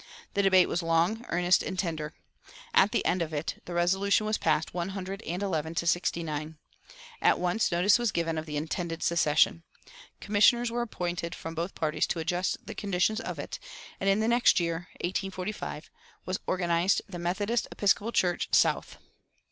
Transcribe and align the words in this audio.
The 0.33 0.41
debate 0.41 0.67
was 0.67 0.81
long, 0.81 1.27
earnest, 1.29 1.61
and 1.61 1.77
tender. 1.77 2.15
At 2.73 2.91
the 2.91 3.05
end 3.05 3.21
of 3.21 3.33
it 3.35 3.61
the 3.65 3.75
resolution 3.75 4.25
was 4.25 4.39
passed, 4.39 4.73
one 4.73 4.89
hundred 4.97 5.21
and 5.21 5.43
eleven 5.43 5.75
to 5.75 5.85
sixty 5.85 6.23
nine. 6.23 6.57
At 7.21 7.37
once 7.39 7.71
notice 7.71 7.99
was 7.99 8.11
given 8.11 8.35
of 8.39 8.47
the 8.47 8.57
intended 8.57 9.03
secession. 9.03 9.61
Commissioners 10.19 10.71
were 10.71 10.81
appointed 10.81 11.35
from 11.35 11.53
both 11.53 11.75
parties 11.75 12.07
to 12.07 12.19
adjust 12.19 12.65
the 12.65 12.73
conditions 12.73 13.19
of 13.21 13.37
it, 13.37 13.59
and 13.99 14.09
in 14.09 14.21
the 14.21 14.27
next 14.27 14.59
year 14.59 14.87
(1845) 15.03 15.91
was 16.25 16.39
organized 16.47 17.03
the 17.07 17.19
"Methodist 17.19 17.67
Episcopal 17.71 18.11
Church, 18.11 18.49
South." 18.51 18.97